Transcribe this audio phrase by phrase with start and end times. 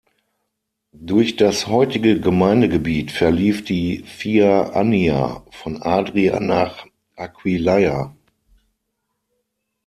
[0.97, 8.11] Durch das heutige Gemeindegebiet verlief die "Via Annia" von Adria nach Aquileia.